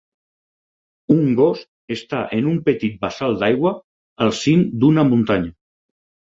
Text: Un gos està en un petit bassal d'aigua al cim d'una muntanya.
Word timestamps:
Un 1.15 1.19
gos 1.39 1.61
està 1.95 2.21
en 2.37 2.47
un 2.53 2.55
petit 2.69 2.95
bassal 3.05 3.37
d'aigua 3.45 3.75
al 4.27 4.35
cim 4.41 4.65
d'una 4.83 5.07
muntanya. 5.13 5.55